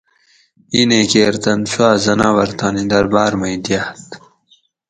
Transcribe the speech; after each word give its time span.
ایں 0.73 0.85
نیں 0.89 1.05
کیر 1.11 1.33
تن 1.43 1.59
سوا 1.71 1.89
حٔناور 2.03 2.49
تانی 2.59 2.83
دربار 2.91 3.31
مئ 3.39 3.55
دیاۤت 3.65 4.05